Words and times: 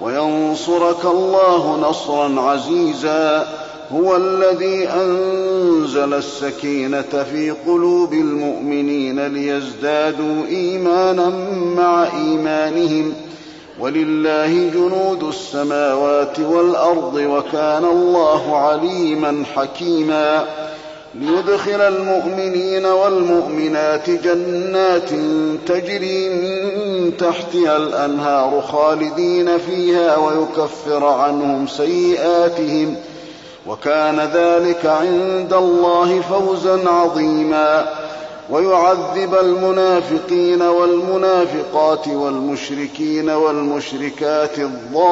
وينصرك 0.00 1.04
الله 1.04 1.88
نصرا 1.90 2.40
عزيزا. 2.40 3.48
هو 3.92 4.16
الذي 4.16 4.88
أنزل 4.88 6.14
السكينة 6.14 7.24
في 7.32 7.50
قلوب 7.66 8.12
المؤمنين 8.12 9.26
ليزدادوا 9.26 10.46
ايمانا 10.48 11.28
مع 11.76 12.06
إيمانهم. 12.16 13.14
ولله 13.80 14.70
جنود 14.74 15.22
السماوات 15.22 16.40
والأرض 16.40 17.14
وكان 17.14 17.84
الله 17.84 18.56
عليما 18.56 19.44
حكيما. 19.54 20.44
ليدخل 21.14 21.80
المؤمنين 21.80 22.86
والمؤمنات 22.86 24.10
جنات 24.10 25.10
تجري 25.66 26.28
من 26.28 26.83
تحتها 27.10 27.76
الأنهار 27.76 28.60
خالدين 28.60 29.58
فيها 29.58 30.16
ويكفر 30.16 31.04
عنهم 31.04 31.66
سيئاتهم 31.66 32.96
وكان 33.66 34.20
ذلك 34.20 34.86
عند 34.86 35.52
الله 35.52 36.20
فوزا 36.20 36.88
عظيما 36.90 37.86
ويعذب 38.50 39.34
المنافقين 39.34 40.62
والمنافقات 40.62 42.08
والمشركين 42.08 43.30
والمشركات 43.30 44.58
الظانين 44.58 45.04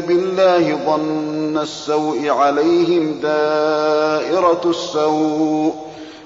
بالله 0.00 0.78
ظن 0.86 1.58
السوء 1.58 2.28
عليهم 2.28 3.14
دائرة 3.22 4.60
السوء 4.64 5.74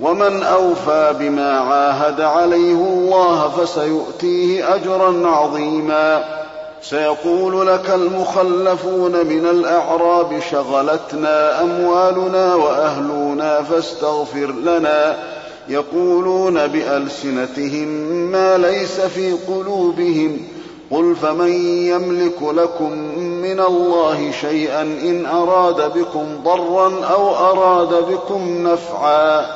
ومن 0.00 0.42
أوفى 0.42 1.14
بما 1.18 1.58
عاهد 1.58 2.20
عليه 2.20 2.74
الله 2.74 3.48
فسيؤتيه 3.48 4.74
أجرا 4.74 5.28
عظيما. 5.28 6.24
سيقول 6.82 7.66
لك 7.66 7.90
المخلفون 7.90 9.12
من 9.26 9.46
الأعراب 9.46 10.40
شغلتنا 10.50 11.62
أموالنا 11.62 12.54
وأهلنا 12.54 13.62
فاستغفر 13.62 14.46
لنا. 14.46 15.16
يقولون 15.68 16.66
بألسنتهم 16.66 17.88
ما 18.32 18.58
ليس 18.58 19.00
في 19.00 19.32
قلوبهم. 19.32 20.40
قل 20.90 21.16
فمن 21.22 21.52
يملك 21.86 22.42
لكم 22.42 22.92
من 23.18 23.60
الله 23.60 24.30
شيئا 24.40 24.82
إن 24.82 25.26
أراد 25.26 25.92
بكم 25.98 26.26
ضرا 26.44 27.04
أو 27.12 27.36
أراد 27.36 27.94
بكم 28.10 28.68
نفعا. 28.68 29.46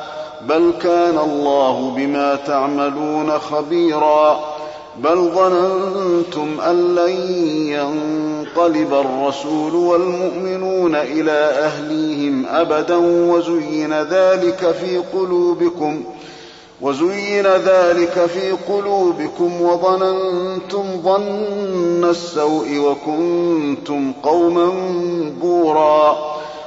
بل 0.49 0.73
كان 0.83 1.19
الله 1.19 1.93
بما 1.97 2.35
تعملون 2.47 3.31
خبيرا 3.39 4.41
بل 4.99 5.31
ظننتم 5.35 6.61
أن 6.61 6.95
لن 6.95 7.11
ينقلب 7.69 8.95
الرسول 8.95 9.75
والمؤمنون 9.75 10.95
إلى 10.95 11.33
أهليهم 11.59 12.47
أبدا 12.47 12.97
وزين 13.33 13.93
ذلك 14.03 14.75
في 14.81 14.97
قلوبكم 15.13 16.03
وزين 16.81 17.47
ذلك 17.47 18.27
في 18.27 18.51
قلوبكم 18.51 19.63
وظننتم 19.63 20.85
ظن 21.05 22.05
السوء 22.11 22.79
وكنتم 22.79 24.13
قوما 24.23 24.73
بورا 25.41 26.17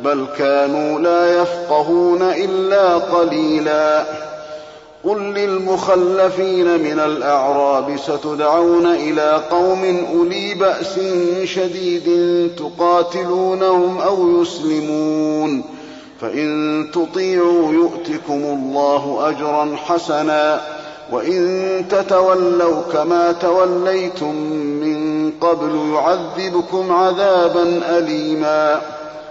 بل 0.00 0.26
كانوا 0.38 1.00
لا 1.00 1.42
يفقهون 1.42 2.22
إلا 2.22 2.94
قليلا. 2.94 4.04
قل 5.04 5.18
للمخلفين 5.18 6.66
من 6.66 7.00
الأعراب 7.00 7.96
ستدعون 7.96 8.86
إلى 8.86 9.40
قوم 9.50 10.06
أولي 10.14 10.54
بأس 10.54 11.00
شديد 11.44 12.08
تقاتلونهم 12.58 13.98
أو 13.98 14.42
يسلمون. 14.42 15.64
فإن 16.20 16.86
تطيعوا 16.92 17.72
يؤتكم 17.72 18.44
الله 18.44 19.28
أجرا 19.28 19.76
حسنا. 19.76 20.60
وإن 21.12 21.84
تتولوا 21.90 22.82
كما 22.92 23.32
توليتم 23.32 24.34
من 24.80 25.30
قبل 25.40 25.92
يعذبكم 25.94 26.92
عذابا 26.92 27.80
أليما. 27.98 28.80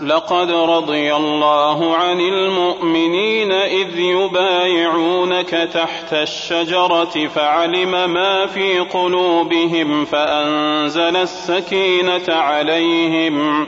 لقد 0.00 0.50
رضي 0.50 1.16
الله 1.16 1.96
عن 1.96 2.20
المؤمنين 2.20 3.52
إذ 3.52 3.98
يبايعونك 3.98 5.50
تحت 5.50 6.12
الشجرة 6.12 7.28
فعلم 7.34 8.10
ما 8.10 8.46
في 8.46 8.78
قلوبهم 8.78 10.04
فأنزل 10.04 11.16
السكينة 11.16 12.24
عليهم 12.28 13.66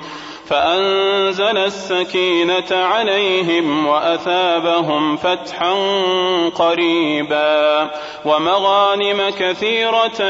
فأنزل 0.48 1.58
السكينة 1.58 2.72
عليهم 2.72 3.86
وأثابهم 3.86 5.16
فتحا 5.16 5.72
قريبا 6.54 7.90
ومغانم 8.24 9.30
كثيرة 9.38 10.22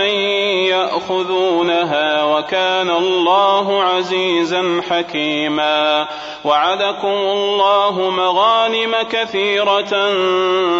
يأخذونها 0.69 2.25
وكان 2.25 2.91
الله 2.91 3.83
عزيزا 3.83 4.83
حكيما 4.91 6.09
وعدكم 6.45 7.09
الله 7.09 8.11
مغانم 8.11 8.97
كثيرة 9.11 10.09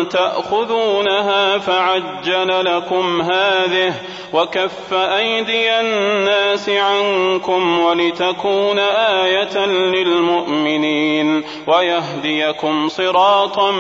تأخذونها 0.03 1.59
فعجل 1.59 2.65
لكم 2.77 3.23
هذه 3.23 3.95
وكف 4.33 4.93
أيدي 4.95 5.81
الناس 5.81 6.69
عنكم 6.69 7.81
ولتكون 7.81 8.79
آية 8.79 9.28
للمؤمنين 9.67 11.45
ويهديكم 11.67 12.89
صراطا 12.89 13.71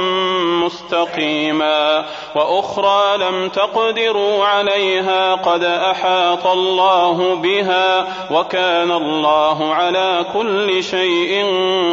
مستقيما 0.64 2.04
وأخرى 2.34 3.18
لم 3.18 3.48
تقدروا 3.48 4.44
عليها 4.44 5.34
قد 5.34 5.64
أحاط 5.64 6.46
الله 6.46 7.34
بها 7.34 8.06
وكان 8.30 8.90
الله 8.90 9.74
على 9.74 10.26
كل 10.34 10.82
شيء 10.84 11.46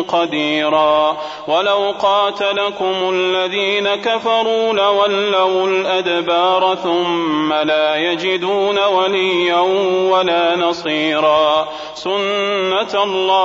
قديرا 0.08 1.18
ولو 1.48 1.94
قاتلكم 2.02 3.10
الذين 3.14 3.96
كفروا 3.96 4.74
لولوا 4.74 5.68
الأدبار 5.68 6.76
ثم 6.76 7.54
لا 7.54 7.96
يجدون 7.96 8.80
وليا 8.80 9.60
ولا 10.12 10.56
نصيرا 10.56 11.68
سنة 11.94 13.04
الله 13.04 13.45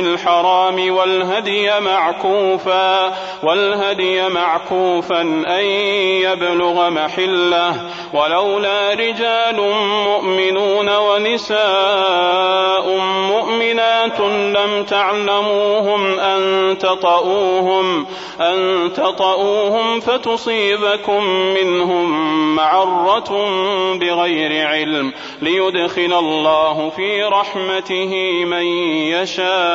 الحرام 0.00 0.94
والهدي 0.94 1.80
معكوفا 1.80 3.12
والهدي 3.42 4.28
معكوفا 4.28 5.20
أن 5.46 5.64
يبلغ 6.22 6.90
محلة. 6.90 7.90
ولولا 8.12 8.94
رجال 8.94 9.60
مؤمنون 10.04 10.96
ونساء 10.96 12.98
مؤمنات 13.28 14.20
لم 14.20 14.84
تعلموهم 14.84 16.18
أن 16.18 16.78
تطؤوهم 16.78 18.06
أن 18.40 18.90
تطؤوهم 18.96 20.00
فتصيبكم 20.00 21.24
منهم 21.26 22.56
معرة 22.56 23.30
بغير 23.94 24.66
علم. 24.66 25.12
ليدخل 25.42 26.12
الله 26.18 26.90
في 26.96 27.22
رحمته 27.22 28.44
من 28.44 28.66
يشاء. 29.12 29.73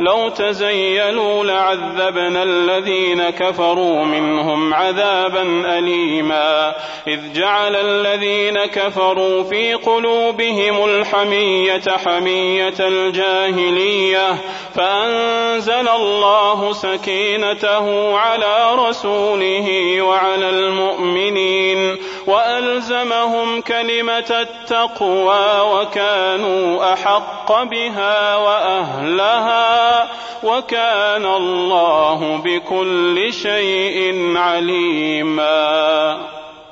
لو 0.00 0.28
تزيلوا 0.28 1.44
لعذبنا 1.44 2.42
الذين 2.42 3.30
كفروا 3.30 4.04
منهم 4.04 4.74
عذابا 4.74 5.42
أليما. 5.78 6.74
إذ 7.08 7.32
جعل 7.32 7.76
الذين 7.76 8.58
كفروا 8.64 9.42
في 9.42 9.74
قلوبهم 9.74 10.84
الحمية 10.84 11.82
حمية 12.04 12.74
الجاهلية 12.80 14.34
فأنزل 14.74 15.88
الله 15.88 16.72
سكينته 16.72 18.16
على 18.18 18.74
رسوله 18.74 20.02
وعلى 20.02 20.50
المؤمنين 20.50 21.96
وألزمهم 22.26 23.60
كلمة 23.60 24.30
التقوى 24.40 25.60
وكانوا 25.60 26.92
أحق 26.92 27.62
بها 27.62 28.36
وأهلها 28.68 30.08
وكان 30.44 31.26
الله 31.26 32.40
بكل 32.44 33.32
شيء 33.32 34.36
عليما. 34.36 36.18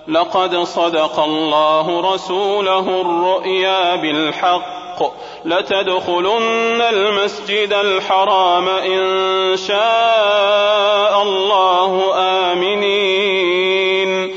لقد 0.08 0.56
صدق 0.56 1.20
الله 1.20 2.14
رسوله 2.14 3.00
الرؤيا 3.00 3.96
بالحق. 3.96 5.02
لتدخلن 5.44 6.80
المسجد 6.80 7.72
الحرام 7.72 8.68
إن 8.68 9.56
شاء 9.56 11.22
الله 11.22 12.14
آمنين. 12.52 14.36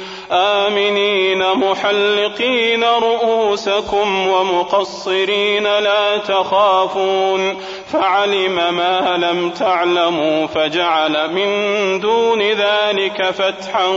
محلقين 1.72 2.84
رؤوسكم 2.84 4.28
ومقصرين 4.28 5.64
لا 5.64 6.18
تخافون 6.18 7.62
فعلم 7.94 8.56
ما 8.56 9.18
لم 9.18 9.50
تعلموا 9.50 10.48
فجعل 10.48 11.34
من 11.34 11.50
دون 12.00 12.42
ذلك 12.42 13.24
فتحا 13.24 13.88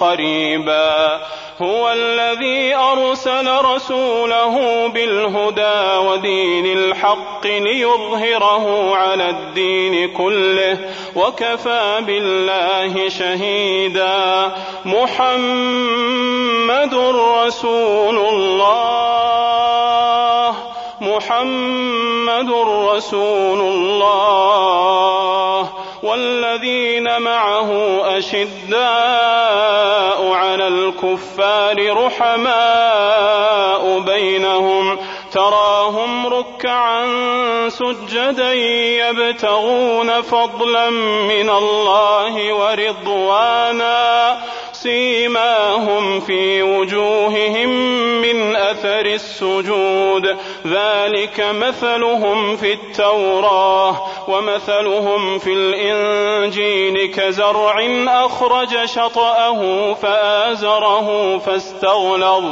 قريبا 0.00 1.20
هو 1.62 1.92
الذي 1.92 2.74
أرسل 2.74 3.48
رسوله 3.64 4.86
بالهدى 4.88 5.96
ودين 6.08 6.78
الحق 6.78 7.46
ليظهره 7.46 8.96
على 8.96 9.30
الدين 9.30 10.08
كله 10.08 10.78
وكفى 11.16 12.02
بالله 12.06 13.08
شهيدا 13.08 14.52
محمد 14.84 16.37
رسول 16.94 18.18
الله. 18.18 19.48
محمد 21.00 22.50
رسول 22.90 23.60
الله. 23.60 25.68
والذين 26.02 27.22
معه 27.22 28.00
أشداء 28.18 30.32
على 30.32 30.68
الكفار 30.68 32.06
رحماء 32.06 33.98
بينهم. 33.98 34.98
تراهم 35.32 36.26
ركعا 36.26 37.06
سجدا 37.68 38.52
يبتغون 38.52 40.22
فضلا 40.22 40.90
من 40.90 41.50
الله 41.50 42.52
ورضوانا. 42.52 44.36
سيماهم 44.82 46.20
في 46.20 46.62
وجوههم 46.62 47.68
من 48.22 48.56
أثر 48.56 49.06
السجود. 49.06 50.36
ذلك 50.66 51.40
مثلهم 51.40 52.56
في 52.56 52.72
التوراة 52.72 54.02
ومثلهم 54.28 55.38
في 55.38 55.52
الإنجيل 55.52 57.14
كزرع 57.14 57.86
أخرج 58.08 58.84
شطأه 58.84 59.94
فآزره 59.94 61.38
فاستغلظ 61.38 62.44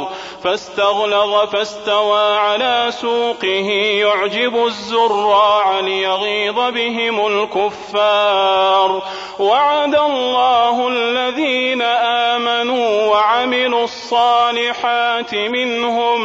فاستغلظ 0.43 1.49
فاستوى 1.51 2.37
على 2.37 2.87
سوقه. 2.89 3.69
يعجب 4.01 4.65
الزراع 4.65 5.79
ليغيظ 5.79 6.55
بهم 6.55 7.27
الكفار. 7.27 9.03
وعد 9.39 9.95
الله 9.95 10.87
الذين 10.87 11.81
امنوا 11.81 12.16
وعملوا 13.09 13.83
الصالحات 13.83 15.35
منهم 15.35 16.21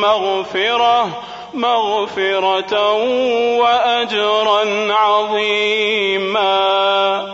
مغفره 0.00 1.22
مغفره 1.54 2.92
واجرا 3.58 4.92
عظيما. 4.94 6.36